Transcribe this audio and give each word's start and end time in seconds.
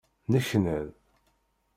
Nneknan. 0.31 0.87